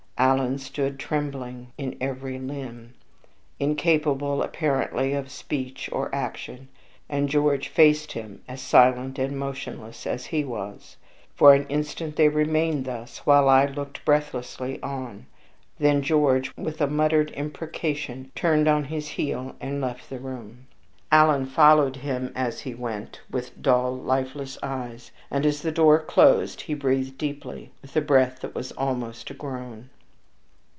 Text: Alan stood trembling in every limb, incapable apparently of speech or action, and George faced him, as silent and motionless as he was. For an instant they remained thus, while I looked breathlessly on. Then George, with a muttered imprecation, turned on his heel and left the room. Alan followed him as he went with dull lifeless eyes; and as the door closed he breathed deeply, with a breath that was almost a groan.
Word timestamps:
Alan 0.17 0.59
stood 0.59 0.99
trembling 0.99 1.73
in 1.79 1.97
every 1.99 2.37
limb, 2.37 2.93
incapable 3.59 4.43
apparently 4.43 5.13
of 5.13 5.31
speech 5.31 5.89
or 5.91 6.13
action, 6.13 6.67
and 7.09 7.27
George 7.27 7.69
faced 7.69 8.11
him, 8.11 8.39
as 8.47 8.61
silent 8.61 9.17
and 9.17 9.39
motionless 9.39 10.05
as 10.05 10.27
he 10.27 10.45
was. 10.45 10.95
For 11.33 11.55
an 11.55 11.65
instant 11.69 12.17
they 12.17 12.29
remained 12.29 12.85
thus, 12.85 13.25
while 13.25 13.49
I 13.49 13.65
looked 13.65 14.05
breathlessly 14.05 14.79
on. 14.83 15.25
Then 15.79 16.03
George, 16.03 16.53
with 16.55 16.81
a 16.81 16.87
muttered 16.87 17.31
imprecation, 17.31 18.31
turned 18.35 18.67
on 18.67 18.83
his 18.83 19.07
heel 19.07 19.55
and 19.59 19.81
left 19.81 20.07
the 20.07 20.19
room. 20.19 20.67
Alan 21.11 21.47
followed 21.47 21.95
him 21.95 22.31
as 22.35 22.59
he 22.59 22.75
went 22.75 23.21
with 23.31 23.59
dull 23.59 23.97
lifeless 23.97 24.59
eyes; 24.61 25.09
and 25.31 25.47
as 25.47 25.63
the 25.63 25.71
door 25.71 25.97
closed 25.97 26.61
he 26.61 26.75
breathed 26.75 27.17
deeply, 27.17 27.71
with 27.81 27.95
a 27.95 28.01
breath 28.01 28.41
that 28.41 28.53
was 28.53 28.71
almost 28.73 29.31
a 29.31 29.33
groan. 29.33 29.89